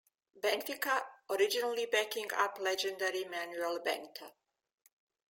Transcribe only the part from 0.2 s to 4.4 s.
Benfica, originally backing up legendary Manuel Bento.